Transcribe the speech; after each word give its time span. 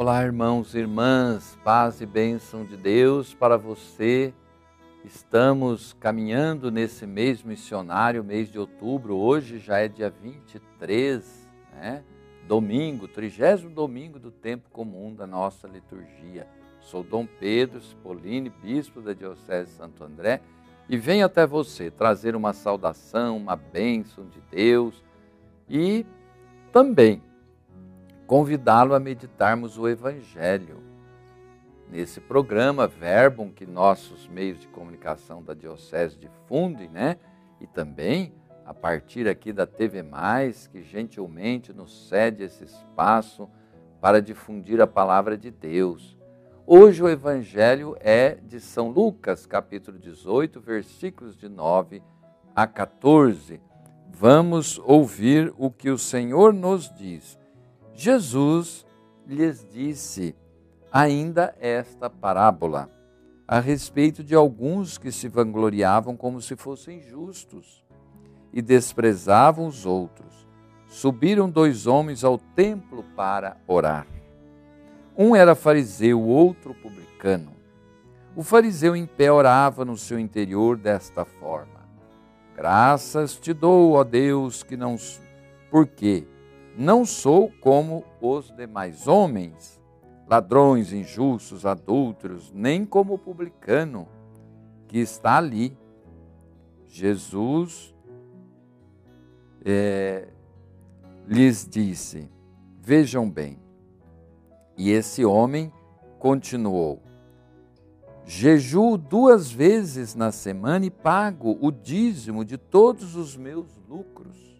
Olá, 0.00 0.24
irmãos 0.24 0.74
e 0.74 0.78
irmãs, 0.78 1.58
paz 1.62 2.00
e 2.00 2.06
bênção 2.06 2.64
de 2.64 2.74
Deus 2.74 3.34
para 3.34 3.58
você. 3.58 4.32
Estamos 5.04 5.92
caminhando 6.00 6.70
nesse 6.70 7.06
mês 7.06 7.42
missionário, 7.42 8.24
mês 8.24 8.50
de 8.50 8.58
outubro. 8.58 9.14
Hoje 9.14 9.58
já 9.58 9.76
é 9.76 9.88
dia 9.88 10.08
23, 10.08 11.46
né? 11.74 12.02
domingo, 12.48 13.06
trigésimo 13.06 13.68
domingo 13.68 14.18
do 14.18 14.30
tempo 14.30 14.70
comum 14.70 15.14
da 15.14 15.26
nossa 15.26 15.68
liturgia. 15.68 16.46
Sou 16.80 17.02
Dom 17.02 17.26
Pedro 17.38 17.78
Spolini, 17.78 18.48
bispo 18.48 19.02
da 19.02 19.12
Diocese 19.12 19.70
de 19.70 19.76
Santo 19.76 20.02
André, 20.02 20.40
e 20.88 20.96
venho 20.96 21.26
até 21.26 21.46
você 21.46 21.90
trazer 21.90 22.34
uma 22.34 22.54
saudação, 22.54 23.36
uma 23.36 23.54
bênção 23.54 24.26
de 24.30 24.40
Deus 24.50 25.04
e 25.68 26.06
também 26.72 27.20
convidá-lo 28.30 28.94
a 28.94 29.00
meditarmos 29.00 29.76
o 29.76 29.88
Evangelho. 29.88 30.80
Nesse 31.90 32.20
programa, 32.20 32.86
Verbum, 32.86 33.50
que 33.50 33.66
nossos 33.66 34.28
meios 34.28 34.60
de 34.60 34.68
comunicação 34.68 35.42
da 35.42 35.52
Diocese 35.52 36.16
difundem, 36.16 36.88
né? 36.90 37.16
E 37.60 37.66
também 37.66 38.32
a 38.64 38.72
partir 38.72 39.26
aqui 39.26 39.52
da 39.52 39.66
TV 39.66 40.04
Mais, 40.04 40.68
que 40.68 40.80
gentilmente 40.80 41.72
nos 41.72 42.08
cede 42.08 42.44
esse 42.44 42.62
espaço 42.62 43.50
para 44.00 44.22
difundir 44.22 44.80
a 44.80 44.86
palavra 44.86 45.36
de 45.36 45.50
Deus. 45.50 46.16
Hoje 46.64 47.02
o 47.02 47.08
Evangelho 47.08 47.96
é 47.98 48.36
de 48.36 48.60
São 48.60 48.90
Lucas, 48.90 49.44
capítulo 49.44 49.98
18, 49.98 50.60
versículos 50.60 51.36
de 51.36 51.48
9 51.48 52.00
a 52.54 52.64
14. 52.64 53.60
Vamos 54.08 54.78
ouvir 54.84 55.52
o 55.58 55.68
que 55.68 55.90
o 55.90 55.98
Senhor 55.98 56.54
nos 56.54 56.94
diz. 56.94 57.39
Jesus 58.00 58.86
lhes 59.26 59.62
disse 59.70 60.34
ainda 60.90 61.54
esta 61.60 62.08
parábola 62.08 62.88
a 63.46 63.60
respeito 63.60 64.24
de 64.24 64.34
alguns 64.34 64.96
que 64.96 65.12
se 65.12 65.28
vangloriavam 65.28 66.16
como 66.16 66.40
se 66.40 66.56
fossem 66.56 67.02
justos 67.02 67.84
e 68.54 68.62
desprezavam 68.62 69.66
os 69.66 69.84
outros. 69.84 70.48
Subiram 70.88 71.50
dois 71.50 71.86
homens 71.86 72.24
ao 72.24 72.38
templo 72.38 73.04
para 73.14 73.58
orar. 73.66 74.06
Um 75.14 75.36
era 75.36 75.54
fariseu, 75.54 76.22
o 76.22 76.26
outro 76.26 76.72
publicano. 76.72 77.52
O 78.34 78.42
fariseu 78.42 78.96
em 78.96 79.04
pé 79.04 79.30
orava 79.30 79.84
no 79.84 79.98
seu 79.98 80.18
interior 80.18 80.78
desta 80.78 81.26
forma: 81.26 81.86
Graças 82.56 83.36
te 83.36 83.52
dou, 83.52 83.92
ó 83.92 84.04
Deus, 84.04 84.62
que 84.62 84.74
não. 84.74 84.96
Porque 85.70 86.26
não 86.80 87.04
sou 87.04 87.52
como 87.60 88.02
os 88.22 88.50
demais 88.56 89.06
homens, 89.06 89.78
ladrões, 90.26 90.94
injustos, 90.94 91.66
adúlteros, 91.66 92.50
nem 92.54 92.86
como 92.86 93.14
o 93.14 93.18
publicano 93.18 94.08
que 94.88 94.96
está 94.96 95.36
ali. 95.36 95.76
Jesus 96.88 97.94
é, 99.62 100.28
lhes 101.26 101.68
disse: 101.68 102.30
Vejam 102.80 103.30
bem. 103.30 103.58
E 104.74 104.90
esse 104.90 105.22
homem 105.22 105.70
continuou: 106.18 107.02
Jejuo 108.24 108.96
duas 108.96 109.52
vezes 109.52 110.14
na 110.14 110.32
semana 110.32 110.86
e 110.86 110.90
pago 110.90 111.58
o 111.60 111.70
dízimo 111.70 112.42
de 112.42 112.56
todos 112.56 113.16
os 113.16 113.36
meus 113.36 113.78
lucros. 113.86 114.58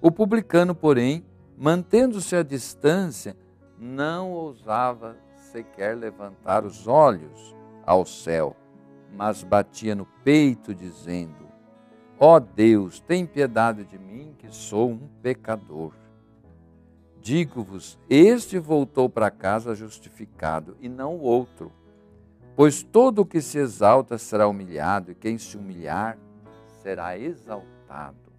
O 0.00 0.10
publicano, 0.10 0.74
porém, 0.74 1.26
mantendo-se 1.62 2.34
à 2.34 2.42
distância, 2.42 3.36
não 3.78 4.32
ousava 4.32 5.16
sequer 5.52 5.96
levantar 5.96 6.64
os 6.64 6.88
olhos 6.88 7.54
ao 7.86 8.04
céu, 8.04 8.56
mas 9.16 9.44
batia 9.44 9.94
no 9.94 10.04
peito, 10.24 10.74
dizendo: 10.74 11.46
Ó 12.18 12.34
oh 12.34 12.40
Deus, 12.40 12.98
tem 12.98 13.24
piedade 13.24 13.84
de 13.84 13.96
mim, 13.96 14.34
que 14.36 14.52
sou 14.52 14.90
um 14.90 15.06
pecador. 15.22 15.92
Digo-vos: 17.20 17.96
este 18.10 18.58
voltou 18.58 19.08
para 19.08 19.30
casa 19.30 19.72
justificado, 19.72 20.76
e 20.80 20.88
não 20.88 21.14
o 21.14 21.20
outro. 21.20 21.70
Pois 22.56 22.82
todo 22.82 23.20
o 23.20 23.26
que 23.26 23.40
se 23.40 23.58
exalta 23.58 24.18
será 24.18 24.48
humilhado, 24.48 25.12
e 25.12 25.14
quem 25.14 25.38
se 25.38 25.56
humilhar 25.56 26.18
será 26.82 27.16
exaltado. 27.16 28.31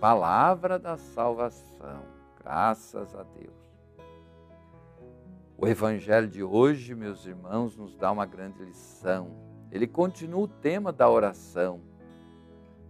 Palavra 0.00 0.78
da 0.78 0.98
salvação. 0.98 2.02
Graças 2.38 3.14
a 3.14 3.22
Deus. 3.22 3.56
O 5.56 5.66
evangelho 5.66 6.28
de 6.28 6.42
hoje, 6.42 6.94
meus 6.94 7.24
irmãos, 7.24 7.74
nos 7.78 7.96
dá 7.96 8.12
uma 8.12 8.26
grande 8.26 8.62
lição. 8.62 9.30
Ele 9.72 9.86
continua 9.86 10.42
o 10.42 10.48
tema 10.48 10.92
da 10.92 11.08
oração, 11.08 11.80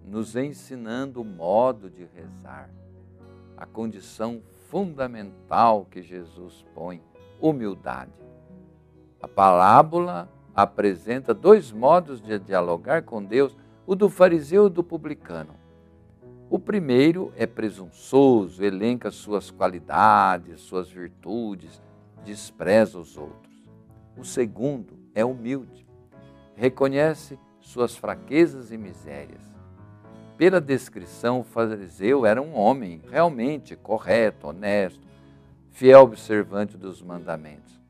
nos 0.05 0.35
ensinando 0.35 1.21
o 1.21 1.25
modo 1.25 1.89
de 1.89 2.05
rezar, 2.07 2.69
a 3.57 3.65
condição 3.65 4.43
fundamental 4.69 5.85
que 5.85 6.03
Jesus 6.03 6.67
põe, 6.75 7.01
humildade. 7.41 8.11
A 9.23 9.29
parábola 9.29 10.29
apresenta 10.53 11.33
dois 11.33 11.71
modos 11.71 12.21
de 12.21 12.37
dialogar 12.41 13.05
com 13.05 13.25
Deus, 13.25 13.57
o 13.87 13.95
do 13.95 14.11
fariseu 14.11 14.65
e 14.65 14.67
o 14.67 14.71
do 14.71 14.83
publicano. 14.83 15.66
O 16.49 16.61
primeiro 16.61 17.33
é 17.37 17.45
presunçoso, 17.45 18.65
elenca 18.65 19.11
suas 19.11 19.51
qualidades, 19.51 20.61
suas 20.61 20.89
virtudes, 20.89 21.83
despreza 22.25 22.99
os 22.99 23.17
outros. 23.17 23.53
O 24.17 24.25
segundo 24.25 24.97
é 25.13 25.25
humilde, 25.25 25.85
reconhece 26.55 27.37
suas 27.61 27.97
fraquezas 27.97 28.71
e 28.71 28.79
misérias. 28.79 29.43
Pela 30.37 30.61
descrição, 30.61 31.41
o 31.41 31.45
fariseu 31.45 32.25
era 32.25 32.41
um 32.41 32.55
homem 32.55 33.03
realmente 33.11 33.75
correto, 33.75 34.47
honesto, 34.47 35.07
fiel 35.73 36.03
observante 36.03 36.77
dos 36.77 37.03
mandamentos. 37.03 37.81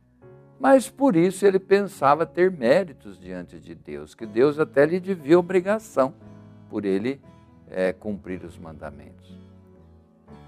Mas 0.58 0.88
por 0.88 1.14
isso 1.14 1.44
ele 1.46 1.58
pensava 1.58 2.24
ter 2.24 2.50
méritos 2.50 3.18
diante 3.18 3.60
de 3.60 3.74
Deus, 3.74 4.14
que 4.14 4.24
Deus 4.24 4.58
até 4.58 4.86
lhe 4.86 4.98
devia 4.98 5.38
obrigação 5.38 6.14
por 6.70 6.86
ele 6.86 7.20
é, 7.71 7.93
cumprir 7.93 8.44
os 8.44 8.59
mandamentos. 8.59 9.38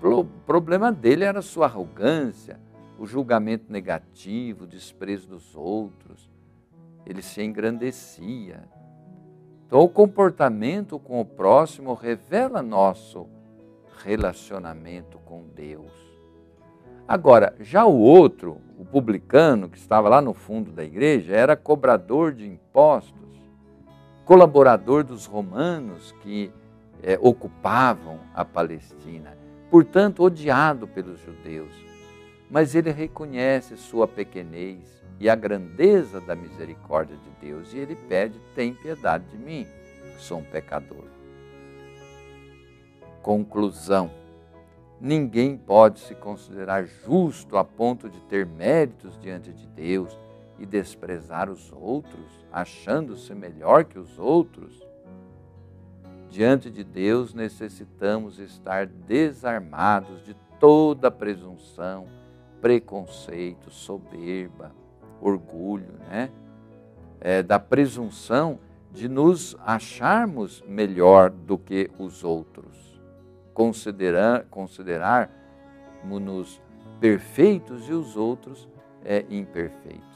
O 0.02 0.24
problema 0.24 0.92
dele 0.92 1.24
era 1.24 1.40
a 1.40 1.42
sua 1.42 1.66
arrogância, 1.66 2.60
o 2.98 3.06
julgamento 3.06 3.72
negativo, 3.72 4.64
o 4.64 4.66
desprezo 4.66 5.28
dos 5.28 5.54
outros. 5.54 6.30
Ele 7.04 7.22
se 7.22 7.42
engrandecia. 7.42 8.68
Então, 9.66 9.80
o 9.80 9.88
comportamento 9.88 10.98
com 10.98 11.20
o 11.20 11.24
próximo 11.24 11.94
revela 11.94 12.62
nosso 12.62 13.26
relacionamento 14.04 15.18
com 15.18 15.44
Deus. 15.54 15.92
Agora, 17.06 17.54
já 17.60 17.84
o 17.86 17.98
outro, 17.98 18.60
o 18.78 18.84
publicano, 18.84 19.68
que 19.68 19.78
estava 19.78 20.08
lá 20.08 20.20
no 20.20 20.34
fundo 20.34 20.70
da 20.70 20.84
igreja, 20.84 21.34
era 21.34 21.56
cobrador 21.56 22.32
de 22.32 22.46
impostos, 22.46 23.40
colaborador 24.24 25.02
dos 25.02 25.24
romanos 25.24 26.12
que 26.20 26.52
é, 27.02 27.18
ocupavam 27.20 28.20
a 28.34 28.44
Palestina, 28.44 29.36
portanto, 29.70 30.22
odiado 30.22 30.86
pelos 30.86 31.20
judeus. 31.20 31.72
Mas 32.50 32.74
ele 32.74 32.90
reconhece 32.90 33.76
sua 33.76 34.08
pequenez 34.08 34.98
e 35.20 35.28
a 35.28 35.34
grandeza 35.34 36.20
da 36.20 36.34
misericórdia 36.34 37.16
de 37.16 37.46
Deus 37.48 37.72
e 37.72 37.78
ele 37.78 37.94
pede: 37.94 38.40
tem 38.54 38.74
piedade 38.74 39.24
de 39.26 39.36
mim, 39.36 39.66
que 40.16 40.22
sou 40.22 40.38
um 40.38 40.44
pecador. 40.44 41.04
Conclusão: 43.22 44.10
ninguém 45.00 45.56
pode 45.56 46.00
se 46.00 46.14
considerar 46.14 46.86
justo 46.86 47.56
a 47.56 47.64
ponto 47.64 48.08
de 48.08 48.20
ter 48.22 48.46
méritos 48.46 49.18
diante 49.18 49.52
de 49.52 49.66
Deus 49.66 50.16
e 50.58 50.66
desprezar 50.66 51.50
os 51.50 51.72
outros, 51.72 52.46
achando-se 52.50 53.34
melhor 53.34 53.84
que 53.84 53.98
os 53.98 54.18
outros. 54.18 54.87
Diante 56.30 56.70
de 56.70 56.84
Deus 56.84 57.32
necessitamos 57.32 58.38
estar 58.38 58.86
desarmados 58.86 60.22
de 60.24 60.36
toda 60.60 61.10
presunção, 61.10 62.06
preconceito, 62.60 63.70
soberba, 63.70 64.72
orgulho, 65.20 65.94
né? 66.08 66.30
É, 67.20 67.42
da 67.42 67.58
presunção 67.58 68.60
de 68.92 69.08
nos 69.08 69.56
acharmos 69.64 70.62
melhor 70.66 71.30
do 71.30 71.58
que 71.58 71.90
os 71.98 72.22
outros, 72.22 73.02
considerar 73.52 74.44
considerarmos-nos 74.44 76.62
perfeitos 77.00 77.88
e 77.88 77.92
os 77.92 78.16
outros 78.16 78.68
é, 79.04 79.24
imperfeitos. 79.30 80.06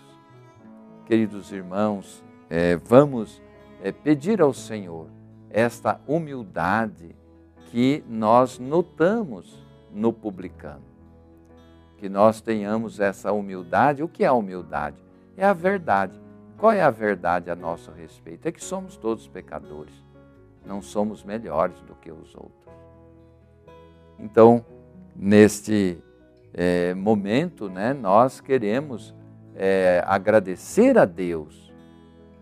Queridos 1.06 1.50
irmãos, 1.50 2.22
é, 2.48 2.76
vamos 2.76 3.42
é, 3.82 3.90
pedir 3.90 4.40
ao 4.40 4.52
Senhor 4.52 5.08
esta 5.52 6.00
humildade 6.06 7.14
que 7.70 8.02
nós 8.08 8.58
notamos 8.58 9.62
no 9.93 10.12
publicano. 10.12 10.90
que 11.99 12.08
nós 12.08 12.40
tenhamos 12.40 12.99
essa 12.99 13.31
humildade. 13.31 14.02
O 14.02 14.08
que 14.08 14.25
é 14.25 14.32
humildade? 14.32 14.96
É 15.37 15.46
a 15.46 15.52
verdade. 15.52 16.20
Qual 16.58 16.72
é 16.72 16.82
a 16.82 16.90
verdade 16.90 17.49
a 17.49 17.54
nosso 17.54 17.93
respeito? 17.93 18.46
É 18.46 18.50
que 18.50 18.62
somos 18.62 18.96
todos 18.96 19.28
pecadores, 19.28 19.94
não 20.66 20.82
somos 20.82 21.22
melhores 21.22 21.81
do 21.82 21.94
que 21.94 22.10
os 22.10 22.34
outros. 22.34 22.75
Então, 24.19 24.64
neste 25.14 25.96
é, 26.52 26.93
momento, 26.94 27.69
né, 27.69 27.93
nós 27.93 28.40
queremos 28.40 29.14
é, 29.55 30.02
agradecer 30.05 30.98
a 30.98 31.05
Deus 31.05 31.71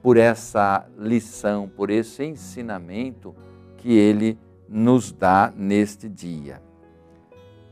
por 0.03 0.17
essa 0.17 0.87
lição, 0.97 1.69
por 1.69 1.91
esse 1.91 2.25
ensinamento 2.25 3.35
que 3.77 3.93
Ele 3.93 4.39
nos 4.69 5.13
dá 5.13 5.53
neste 5.55 6.09
dia. 6.09 6.63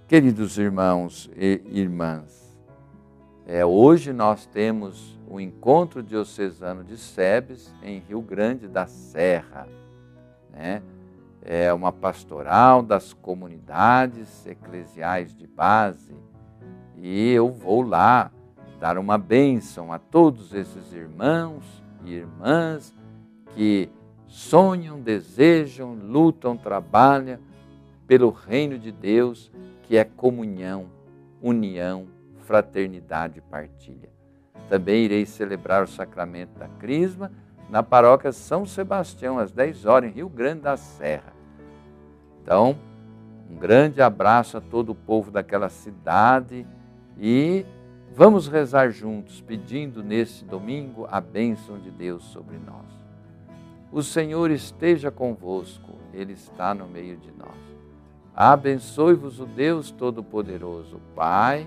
Queridos 0.06 0.58
irmãos 0.58 1.30
e 1.36 1.62
irmãs, 1.66 2.56
é, 3.46 3.64
hoje 3.64 4.12
nós 4.12 4.46
temos 4.46 5.18
o 5.26 5.40
encontro 5.40 6.02
diocesano 6.02 6.82
de 6.82 6.96
Sebes 6.96 7.72
em 7.82 7.98
Rio 8.00 8.20
Grande 8.20 8.66
da 8.66 8.86
Serra. 8.86 9.66
Né? 10.50 10.82
É 11.42 11.72
uma 11.72 11.92
pastoral 11.92 12.82
das 12.82 13.12
comunidades 13.12 14.46
eclesiais 14.46 15.34
de 15.34 15.46
base 15.46 16.14
e 16.96 17.30
eu 17.30 17.50
vou 17.50 17.82
lá 17.82 18.30
dar 18.80 18.98
uma 18.98 19.16
bênção 19.16 19.92
a 19.92 19.98
todos 19.98 20.52
esses 20.52 20.92
irmãos 20.92 21.64
e 22.04 22.14
irmãs 22.14 22.94
que 23.54 23.88
sonham, 24.26 25.00
desejam, 25.00 25.94
lutam, 25.94 26.56
trabalham 26.56 27.38
pelo 28.06 28.30
reino 28.30 28.78
de 28.78 28.92
Deus, 28.92 29.50
que 29.82 29.96
é 29.96 30.04
comunhão, 30.04 30.86
união, 31.42 32.06
fraternidade 32.40 33.38
e 33.38 33.42
partilha. 33.42 34.10
Também 34.68 35.04
irei 35.04 35.24
celebrar 35.24 35.82
o 35.82 35.88
sacramento 35.88 36.58
da 36.58 36.68
Crisma 36.68 37.30
na 37.68 37.82
paróquia 37.82 38.32
São 38.32 38.64
Sebastião, 38.64 39.38
às 39.38 39.52
10 39.52 39.84
horas, 39.84 40.10
em 40.10 40.14
Rio 40.14 40.28
Grande 40.28 40.62
da 40.62 40.76
Serra. 40.76 41.32
Então, 42.42 42.76
um 43.50 43.56
grande 43.56 44.00
abraço 44.00 44.56
a 44.56 44.60
todo 44.60 44.90
o 44.90 44.94
povo 44.94 45.30
daquela 45.30 45.68
cidade 45.68 46.66
e 47.18 47.64
vamos 48.18 48.48
rezar 48.48 48.90
juntos, 48.90 49.40
pedindo 49.40 50.02
nesse 50.02 50.44
domingo 50.44 51.06
a 51.08 51.20
bênção 51.20 51.78
de 51.78 51.88
Deus 51.88 52.24
sobre 52.24 52.56
nós. 52.58 52.84
O 53.92 54.02
Senhor 54.02 54.50
esteja 54.50 55.08
convosco, 55.08 55.92
Ele 56.12 56.32
está 56.32 56.74
no 56.74 56.88
meio 56.88 57.16
de 57.16 57.30
nós. 57.30 57.56
Abençoe-vos 58.34 59.38
o 59.38 59.46
Deus 59.46 59.92
Todo-Poderoso, 59.92 61.00
Pai, 61.14 61.64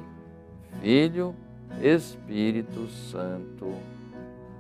Filho, 0.82 1.34
Espírito 1.82 2.86
Santo. 2.90 3.74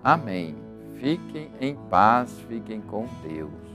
Amém. 0.01 0.55
Fiquem 0.95 1.51
em 1.59 1.75
paz, 1.89 2.39
fiquem 2.47 2.79
com 2.79 3.05
Deus. 3.21 3.70